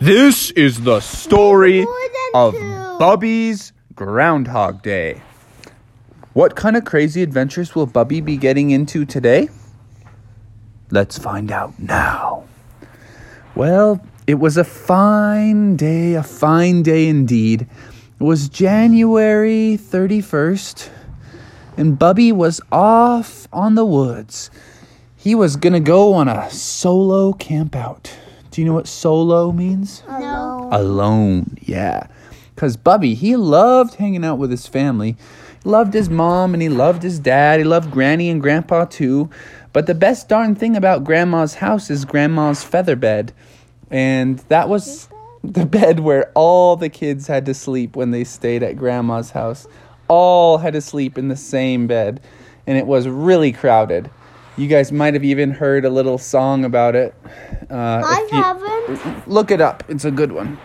[0.00, 1.84] This is the story
[2.32, 2.54] of.
[2.98, 5.22] Bubby's Groundhog Day.
[6.32, 9.48] What kind of crazy adventures will Bubby be getting into today?
[10.90, 12.44] Let's find out now.
[13.54, 17.68] Well, it was a fine day, a fine day indeed.
[18.20, 20.90] It was January 31st,
[21.76, 24.50] and Bubby was off on the woods.
[25.16, 28.12] He was gonna go on a solo camp out.
[28.58, 30.02] Do you know what solo means?
[30.08, 30.68] No.
[30.72, 31.56] alone.
[31.62, 32.08] Yeah.
[32.56, 35.16] Because Bubby, he loved hanging out with his family.
[35.62, 37.60] He loved his mom and he loved his dad.
[37.60, 39.30] He loved Granny and Grandpa too.
[39.72, 43.32] But the best darn thing about Grandma's house is Grandma's feather bed.
[43.92, 45.08] And that was
[45.44, 49.68] the bed where all the kids had to sleep when they stayed at Grandma's house.
[50.08, 52.20] All had to sleep in the same bed.
[52.66, 54.10] And it was really crowded.
[54.58, 57.14] You guys might have even heard a little song about it.
[57.70, 59.28] Uh, I you- haven't.
[59.28, 59.84] Look it up.
[59.88, 60.58] It's a good one.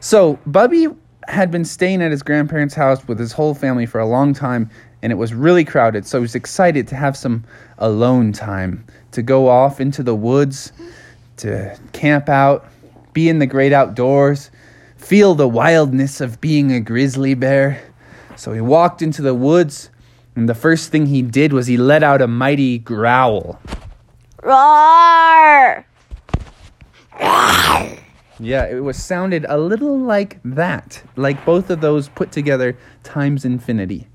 [0.00, 0.88] So, Bubby
[1.28, 4.68] had been staying at his grandparents' house with his whole family for a long time,
[5.02, 6.04] and it was really crowded.
[6.06, 7.44] So, he was excited to have some
[7.78, 10.72] alone time to go off into the woods,
[11.36, 12.66] to camp out,
[13.12, 14.50] be in the great outdoors,
[14.96, 17.80] feel the wildness of being a grizzly bear.
[18.34, 19.90] So, he walked into the woods,
[20.38, 23.60] and the first thing he did was he let out a mighty growl.
[24.40, 25.84] Roar!
[28.38, 33.44] Yeah, it was sounded a little like that, like both of those put together times
[33.44, 34.06] infinity.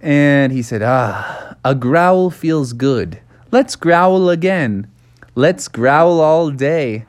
[0.00, 3.20] And he said, Ah, a growl feels good.
[3.50, 4.88] Let's growl again.
[5.34, 7.06] Let's growl all day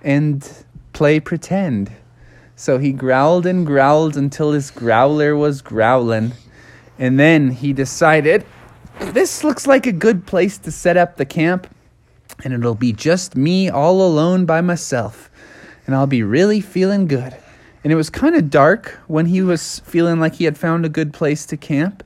[0.00, 0.50] and
[0.94, 1.92] play pretend.
[2.56, 6.32] So he growled and growled until his growler was growling.
[6.98, 8.44] And then he decided,
[9.00, 11.66] This looks like a good place to set up the camp
[12.44, 15.30] and it'll be just me all alone by myself.
[15.86, 17.36] And I'll be really feeling good.
[17.84, 20.88] And it was kind of dark when he was feeling like he had found a
[20.88, 22.04] good place to camp.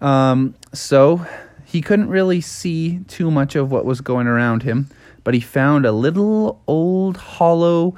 [0.00, 1.24] Um, so
[1.64, 4.88] he couldn't really see too much of what was going around him.
[5.22, 7.94] But he found a little old hollow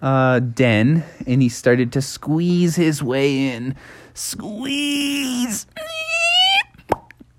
[0.00, 3.74] uh, den and he started to squeeze his way in.
[4.18, 5.64] Squeeze!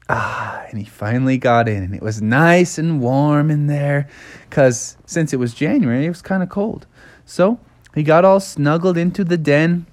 [0.07, 4.07] Ah, and he finally got in, and it was nice and warm in there
[4.49, 6.87] because since it was January, it was kind of cold.
[7.25, 7.59] So
[7.93, 9.87] he got all snuggled into the den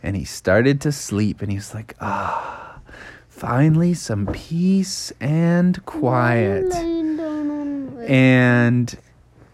[0.00, 1.42] and he started to sleep.
[1.42, 2.78] And he was like, ah,
[3.28, 6.72] finally some peace and quiet.
[8.06, 8.96] And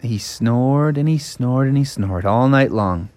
[0.02, 3.08] he snored and he snored and he snored all night long.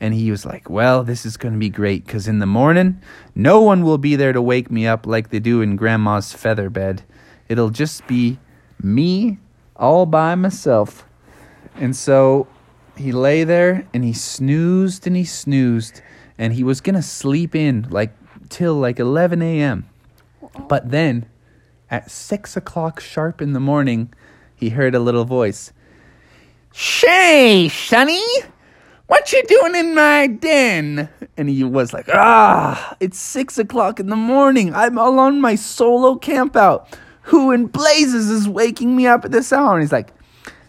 [0.00, 3.00] And he was like, Well, this is going to be great because in the morning,
[3.34, 6.70] no one will be there to wake me up like they do in Grandma's feather
[6.70, 7.02] bed.
[7.48, 8.38] It'll just be
[8.80, 9.38] me
[9.76, 11.04] all by myself.
[11.74, 12.46] And so
[12.96, 16.02] he lay there and he snoozed and he snoozed.
[16.36, 18.12] And he was going to sleep in like
[18.48, 19.88] till like 11 a.m.
[20.68, 21.26] But then
[21.90, 24.12] at 6 o'clock sharp in the morning,
[24.54, 25.72] he heard a little voice.
[26.72, 28.22] Shay, Sonny,
[29.08, 31.08] what you doing in my den?
[31.36, 34.74] And he was like, ah, it's six o'clock in the morning.
[34.74, 36.96] I'm all on my solo camp out.
[37.22, 39.74] Who in blazes is waking me up at this hour?
[39.74, 40.12] And he's like,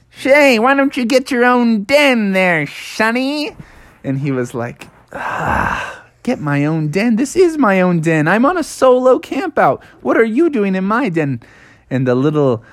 [0.10, 3.56] Shay, why don't you get your own den there, Sonny?
[4.04, 7.16] And he was like, ah, get my own den.
[7.16, 8.28] This is my own den.
[8.28, 9.84] I'm on a solo camp out.
[10.02, 11.42] What are you doing in my den?
[11.90, 12.64] And the little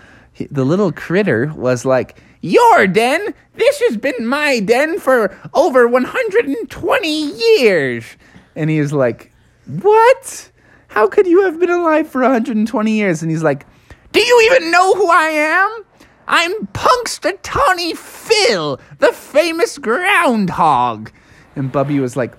[0.50, 3.34] the little critter was like, Your den?
[3.56, 7.08] This has been my den for over 120
[7.58, 8.04] years.
[8.54, 9.32] And he was like,
[9.66, 10.52] What?
[10.86, 13.20] How could you have been alive for 120 years?
[13.20, 13.66] And he's like,
[14.12, 15.84] Do you even know who I am?
[16.28, 21.10] I'm Punxsutawney Phil, the famous groundhog.
[21.56, 22.38] And Bubby was like, "P-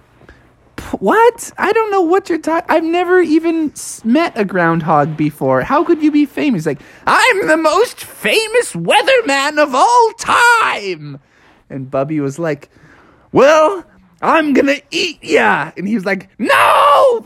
[1.00, 1.52] What?
[1.58, 2.70] I don't know what you're talking.
[2.70, 5.62] I've never even met a groundhog before.
[5.62, 6.66] How could you be famous?
[6.66, 11.20] Like, I'm the most famous weatherman of all time.
[11.70, 12.70] And Bubby was like,
[13.32, 13.86] Well,
[14.22, 15.72] I'm gonna eat ya.
[15.76, 16.54] And he was like, No!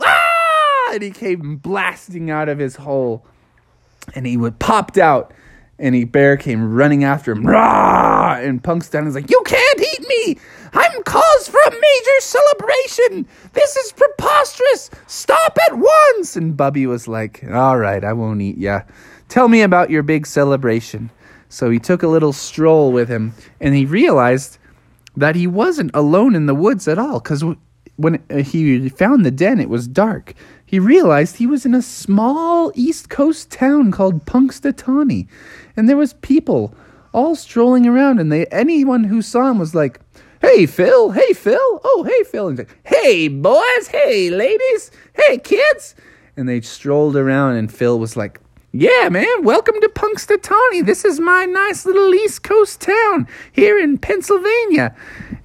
[0.01, 0.93] Ah!
[0.93, 3.25] And he came blasting out of his hole.
[4.15, 5.33] And he would popped out.
[5.77, 7.45] And he bear came running after him.
[7.45, 8.37] Rah!
[8.39, 10.37] And Punxsutawney was like, You can't eat me!
[11.07, 13.27] I'm for a major celebration!
[13.53, 14.91] This is preposterous!
[15.07, 16.35] Stop at once!
[16.35, 18.81] And Bubby was like, All right, I won't eat ya.
[19.27, 21.09] Tell me about your big celebration.
[21.49, 24.59] So he took a little stroll with him, and he realized
[25.17, 27.43] that he wasn't alone in the woods at all because
[27.95, 30.33] when uh, he found the den, it was dark.
[30.65, 35.27] He realized he was in a small East Coast town called Punxsutawney,
[35.75, 36.75] and there was people
[37.13, 39.99] all strolling around, and they anyone who saw him was like,
[40.41, 41.11] Hey, Phil.
[41.11, 41.81] Hey, Phil.
[41.83, 42.47] Oh, hey, Phil.
[42.47, 43.87] And like, Hey, boys.
[43.87, 44.89] Hey, ladies.
[45.13, 45.93] Hey, kids.
[46.35, 48.39] And they strolled around, and Phil was like,
[48.71, 49.43] Yeah, man.
[49.43, 50.83] Welcome to Punxsutawney.
[50.83, 54.95] This is my nice little East Coast town here in Pennsylvania.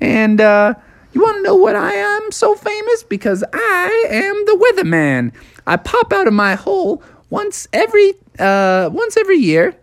[0.00, 0.72] And, uh,
[1.12, 3.02] you want to know what I am so famous?
[3.02, 5.32] Because I am the weatherman.
[5.66, 9.74] I pop out of my hole once every uh, once every year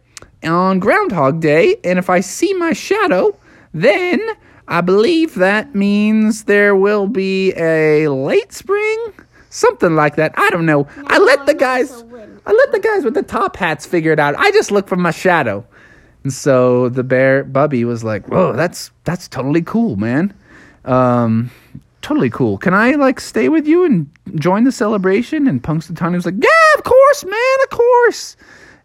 [0.43, 3.37] on Groundhog Day, and if I see my shadow,
[3.73, 4.19] then
[4.67, 9.13] I believe that means there will be a late spring,
[9.49, 10.33] something like that.
[10.37, 10.87] I don't know.
[11.07, 12.03] I let the guys,
[12.45, 14.35] I let the guys with the top hats figure it out.
[14.37, 15.65] I just look for my shadow,
[16.23, 20.33] and so the bear Bubby was like, "Whoa, that's that's totally cool, man."
[20.85, 21.51] Um,
[22.01, 22.57] totally cool.
[22.57, 25.47] Can I like stay with you and join the celebration?
[25.47, 28.35] And Punxsutawney was like, Yeah, of course, man, of course.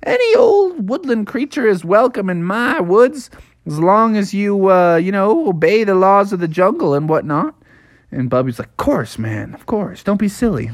[0.04, 3.30] Any old woodland creature is welcome in my woods
[3.68, 7.54] as long as you, uh, you know, obey the laws of the jungle and whatnot.
[8.10, 10.02] And Bubby's like, Of course, man, of course.
[10.02, 10.70] Don't be silly.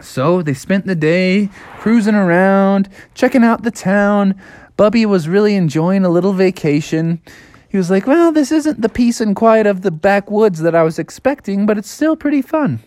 [0.00, 4.34] So they spent the day cruising around, checking out the town.
[4.78, 7.20] Bubby was really enjoying a little vacation.
[7.68, 10.82] He was like, Well, this isn't the peace and quiet of the backwoods that I
[10.82, 12.80] was expecting, but it's still pretty fun.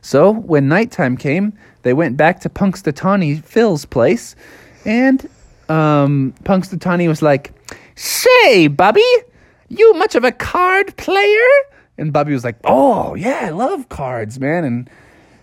[0.00, 4.34] So when nighttime came, they went back to Punxsutawney Phil's place,
[4.86, 5.28] and
[5.68, 7.52] um, Punxsutawney was like,
[8.00, 9.04] Say, Bubby,
[9.68, 11.48] you much of a card player?
[11.98, 14.64] And Bubby was like, Oh, yeah, I love cards, man.
[14.64, 14.88] And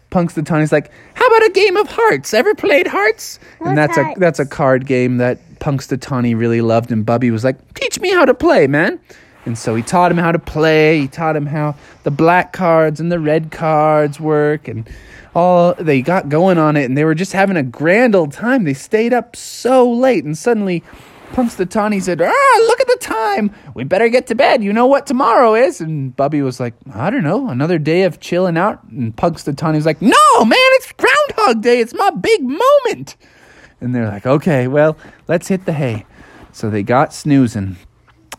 [0.09, 2.33] Punxsutawney's like, How about a game of hearts?
[2.33, 3.37] Ever played hearts?
[3.59, 7.75] and that's a that's a card game that Punxsutawney really loved, and Bubby was like,
[7.75, 8.99] Teach me how to play, man.
[9.45, 11.01] And so he taught him how to play.
[11.01, 14.89] He taught him how the black cards and the red cards work, and
[15.35, 16.85] all they got going on it.
[16.85, 18.63] And they were just having a grand old time.
[18.63, 20.83] They stayed up so late, and suddenly
[21.33, 23.51] Punxsutawney said, "Ah, look at the time.
[23.73, 24.63] We better get to bed.
[24.63, 27.49] You know what tomorrow is?" And Bubby was like, "I don't know.
[27.49, 31.79] Another day of chilling out." And Punxsutawney was like, "No, man, it's Groundhog Day.
[31.79, 33.15] It's my big moment."
[33.79, 34.97] And they're like, "Okay, well,
[35.27, 36.05] let's hit the hay."
[36.51, 37.75] So they got snoozing,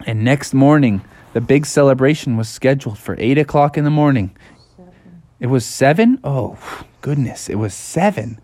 [0.07, 1.03] and next morning
[1.35, 4.33] the big celebration was scheduled for eight o'clock in the morning.
[5.39, 6.19] It was seven?
[6.25, 6.59] Oh,
[7.01, 8.41] goodness, it was seven.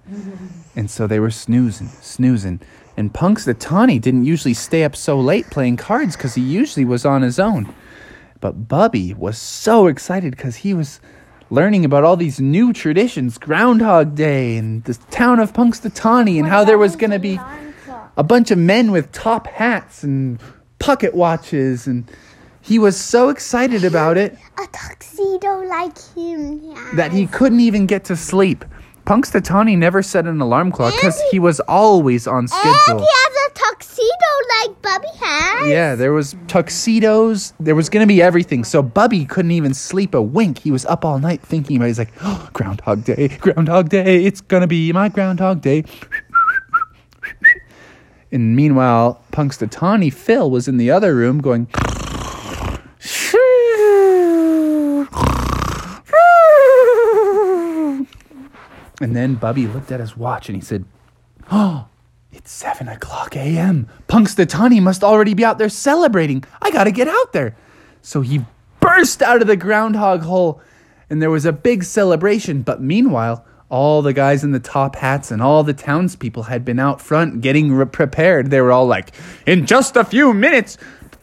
[0.76, 2.60] And so they were snoozing, snoozing.
[2.96, 7.22] And Punxsutawney didn't usually stay up so late playing cards because he usually was on
[7.22, 7.72] his own.
[8.40, 11.00] But Bubby was so excited because he was
[11.50, 16.64] learning about all these new traditions Groundhog Day and the town of Punxsutawney and how
[16.64, 17.40] there was going to be
[18.16, 20.38] a bunch of men with top hats and
[20.78, 21.86] pocket watches.
[21.86, 22.10] And
[22.60, 26.60] he was so excited about it A tuxedo like him.
[26.62, 26.90] Yeah.
[26.94, 28.64] that he couldn't even get to sleep.
[29.06, 32.74] Punxsutawney never set an alarm clock because he- he was always on schedule.
[32.88, 34.30] And he has a tuxedo
[34.60, 35.68] like Bubby has.
[35.68, 37.52] Yeah, there was tuxedos.
[37.60, 38.64] There was gonna be everything.
[38.64, 40.58] So Bubby couldn't even sleep a wink.
[40.58, 41.84] He was up all night thinking about.
[41.86, 41.88] It.
[41.88, 44.24] He's like, oh, Groundhog Day, Groundhog Day.
[44.24, 45.84] It's gonna be my Groundhog Day.
[48.32, 51.68] And meanwhile, Punxsutawney Phil was in the other room going.
[59.04, 60.84] And then Bubby looked at his watch and he said,
[61.50, 61.86] Oh,
[62.32, 63.88] it's 7 o'clock a.m.
[64.08, 66.42] Punxsutawney must already be out there celebrating.
[66.60, 67.56] I gotta get out there.
[68.02, 68.44] So he
[68.80, 70.60] burst out of the groundhog hole
[71.10, 72.62] and there was a big celebration.
[72.62, 76.78] But meanwhile, all the guys in the top hats and all the townspeople had been
[76.78, 78.50] out front getting re- prepared.
[78.50, 79.12] They were all like,
[79.46, 80.76] In just a few minutes,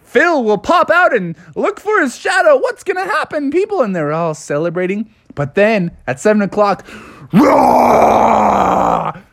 [0.03, 2.57] Phil will pop out and look for his shadow.
[2.57, 3.81] What's gonna happen, people?
[3.81, 5.13] And they were all celebrating.
[5.35, 6.85] But then at 7 o'clock!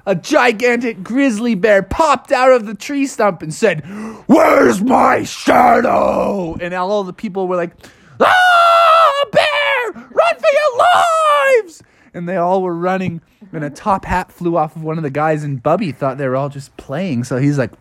[0.07, 3.85] A gigantic grizzly bear popped out of the tree stump and said,
[4.27, 6.55] Where's my shadow?
[6.61, 7.73] And all the people were like,
[8.21, 9.93] Ah, bear!
[9.93, 11.83] Run for your lives!
[12.15, 13.21] And they all were running,
[13.53, 16.27] and a top hat flew off of one of the guys, and Bubby thought they
[16.27, 17.25] were all just playing.
[17.25, 17.73] So he's like,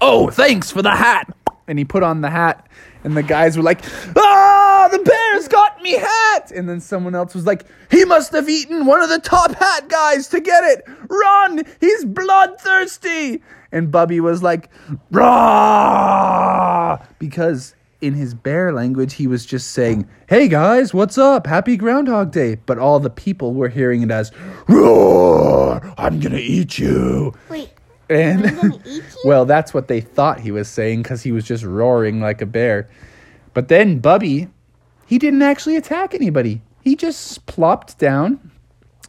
[0.00, 1.34] Oh, thanks for the hat.
[1.66, 2.68] And he put on the hat,
[3.02, 3.80] and the guys were like,
[4.16, 6.17] Ah, the bear's got me hat.
[6.54, 9.88] And then someone else was like, He must have eaten one of the top hat
[9.88, 10.84] guys to get it.
[11.08, 13.42] Run, he's bloodthirsty.
[13.72, 14.70] And Bubby was like,
[15.10, 16.98] Rah!
[17.18, 21.46] Because in his bear language, he was just saying, Hey guys, what's up?
[21.46, 22.56] Happy Groundhog Day.
[22.66, 24.30] But all the people were hearing it as,
[24.68, 25.80] Roar!
[25.98, 27.34] I'm gonna eat you.
[27.48, 27.70] Wait,
[28.08, 29.20] And gonna eat you?
[29.24, 32.46] well, that's what they thought he was saying because he was just roaring like a
[32.46, 32.88] bear.
[33.54, 34.48] But then Bubby,
[35.08, 36.60] he didn't actually attack anybody.
[36.82, 38.50] He just plopped down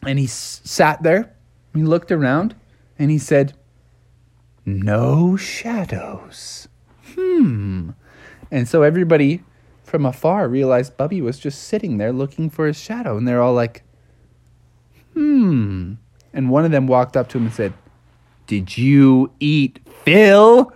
[0.06, 1.34] and he s- sat there.
[1.74, 2.54] He looked around
[2.98, 3.52] and he said,
[4.64, 6.68] No shadows.
[7.14, 7.90] Hmm.
[8.50, 9.42] And so everybody
[9.84, 13.18] from afar realized Bubby was just sitting there looking for his shadow.
[13.18, 13.82] And they're all like,
[15.12, 15.94] hmm.
[16.32, 17.74] And one of them walked up to him and said,
[18.46, 20.72] Did you eat Phil?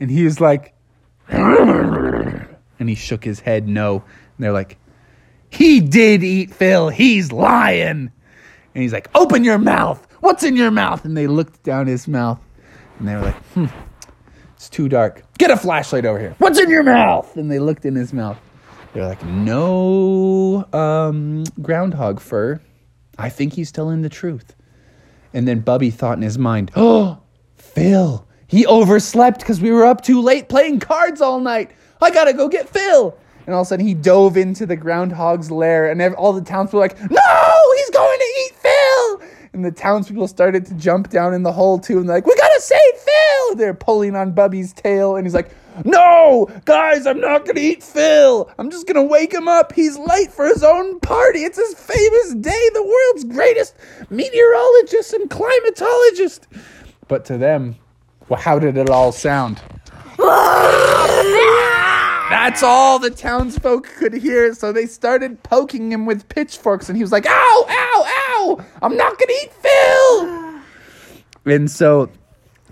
[0.00, 0.74] And he was like,
[1.28, 4.02] and he shook his head no.
[4.36, 4.78] And they're like,
[5.50, 6.88] He did eat Phil.
[6.88, 8.10] He's lying.
[8.74, 10.06] And he's like, Open your mouth.
[10.20, 11.04] What's in your mouth?
[11.04, 12.40] And they looked down his mouth
[12.98, 13.66] and they were like, Hmm,
[14.56, 15.22] it's too dark.
[15.38, 16.34] Get a flashlight over here.
[16.38, 17.36] What's in your mouth?
[17.36, 18.38] And they looked in his mouth.
[18.92, 22.60] They're like, No um, groundhog fur.
[23.18, 24.54] I think he's telling the truth.
[25.32, 27.20] And then Bubby thought in his mind, Oh,
[27.56, 28.26] Phil.
[28.46, 31.72] He overslept because we were up too late playing cards all night.
[32.00, 33.16] I gotta go get Phil.
[33.46, 36.80] And all of a sudden he dove into the groundhog's lair, and all the townspeople
[36.80, 39.28] were like, No, he's going to eat Phil.
[39.52, 42.34] And the townspeople started to jump down in the hole too, and they're like, We
[42.34, 43.56] gotta save Phil.
[43.56, 45.50] They're pulling on Bubby's tail, and he's like,
[45.84, 48.50] No, guys, I'm not gonna eat Phil.
[48.58, 49.72] I'm just gonna wake him up.
[49.72, 51.44] He's late for his own party.
[51.44, 53.76] It's his famous day, the world's greatest
[54.10, 56.40] meteorologist and climatologist.
[57.06, 57.76] But to them,
[58.28, 59.60] well, how did it all sound?
[62.30, 67.02] That's all the townsfolk could hear, so they started poking him with pitchforks, and he
[67.02, 68.64] was like, Ow, ow, ow!
[68.82, 70.60] I'm not gonna eat Phil!
[71.46, 72.10] And so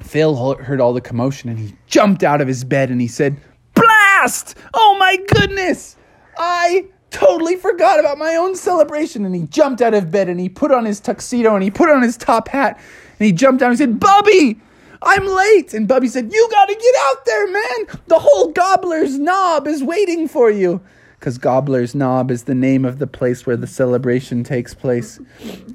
[0.01, 3.37] Phil heard all the commotion, and he jumped out of his bed and he said,
[3.75, 4.57] Blast!
[4.75, 5.97] Oh my goodness!
[6.39, 9.25] I totally forgot about my own celebration.
[9.25, 11.89] And he jumped out of bed and he put on his tuxedo and he put
[11.89, 12.81] on his top hat
[13.19, 14.61] and he jumped down and he said, Bubby!
[15.03, 15.75] I'm late.
[15.75, 17.99] And Bubby said, You gotta get out there, man.
[18.07, 20.81] The whole Gobbler's Knob is waiting for you.
[21.19, 25.21] Because Gobbler's Knob is the name of the place where the celebration takes place.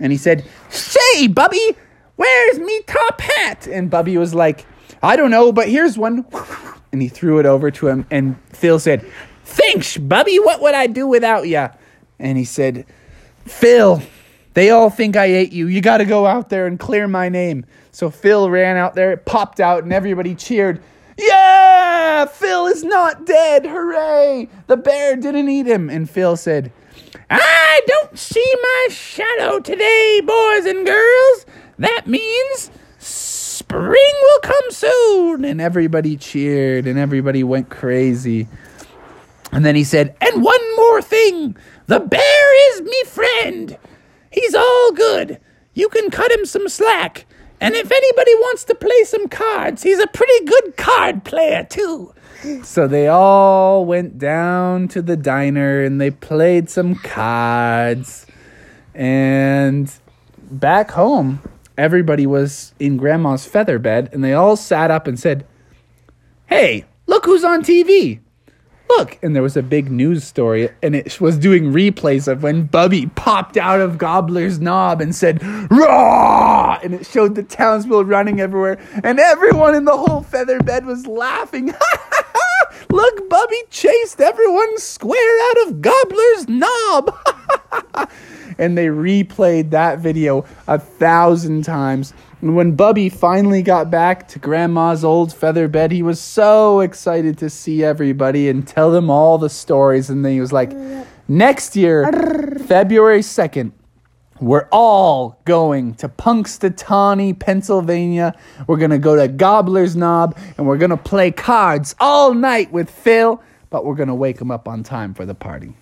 [0.01, 1.75] And he said, Say, Bubby,
[2.15, 3.67] where's me top hat?
[3.67, 4.65] And Bubby was like,
[5.01, 6.25] I don't know, but here's one.
[6.91, 8.05] And he threw it over to him.
[8.11, 9.05] And Phil said,
[9.43, 10.37] Thanks, Bubby.
[10.37, 11.69] What would I do without ya?
[12.19, 12.85] And he said,
[13.45, 14.01] Phil,
[14.53, 15.67] they all think I ate you.
[15.67, 17.65] You got to go out there and clear my name.
[17.97, 20.83] So Phil ran out there, it popped out, and everybody cheered.
[21.17, 23.65] Yeah, Phil is not dead.
[23.65, 24.49] Hooray!
[24.67, 25.89] The bear didn't eat him.
[25.89, 26.71] And Phil said,
[27.31, 31.47] I don't see my shadow today, boys and girls.
[31.79, 35.43] That means spring will come soon.
[35.43, 38.47] And everybody cheered and everybody went crazy.
[39.51, 43.75] And then he said, And one more thing the bear is me friend.
[44.29, 45.39] He's all good.
[45.73, 47.25] You can cut him some slack.
[47.59, 52.13] And if anybody wants to play some cards, he's a pretty good card player, too.
[52.63, 58.27] So they all went down to the diner and they played some cards.
[58.93, 59.91] And
[60.51, 61.41] back home,
[61.77, 65.45] everybody was in grandma's feather bed and they all sat up and said,
[66.45, 68.19] Hey, look who's on TV.
[68.89, 72.63] Look, and there was a big news story, and it was doing replays of when
[72.63, 76.79] Bubby popped out of Gobbler's Knob and said, Raw!
[76.81, 81.05] And it showed the townspeople running everywhere, and everyone in the whole feather bed was
[81.05, 81.73] laughing.
[82.89, 87.17] Look, Bubby chased everyone square out of Gobbler's Knob.
[88.57, 92.13] and they replayed that video a thousand times.
[92.41, 97.37] And when Bubby finally got back to Grandma's old feather bed, he was so excited
[97.39, 100.09] to see everybody and tell them all the stories.
[100.09, 100.71] And then he was like,
[101.27, 102.09] Next year,
[102.67, 103.73] February 2nd,
[104.39, 108.33] we're all going to Punxsutawney, Pennsylvania.
[108.65, 112.71] We're going to go to Gobbler's Knob and we're going to play cards all night
[112.71, 115.75] with Phil, but we're going to wake him up on time for the party.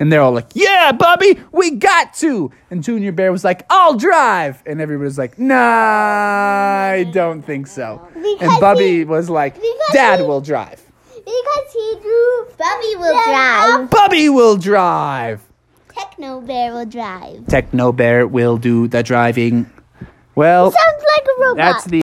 [0.00, 2.50] And they're all like, Yeah, Bubby, we got to.
[2.70, 4.62] And Junior Bear was like, I'll drive.
[4.66, 5.54] And everybody's like, Nah,
[6.92, 8.06] I don't think so.
[8.14, 9.56] And Bubby he- was like,
[9.92, 10.82] Dad he- will drive.
[11.14, 12.46] Because he drew.
[12.58, 13.90] Bubby will drive.
[13.90, 15.42] Bubby will drive.
[15.94, 17.46] Techno Bear will drive.
[17.48, 19.68] Techno Bear will do the driving.
[20.34, 21.56] Well, Sounds like a robot.
[21.56, 21.90] that's the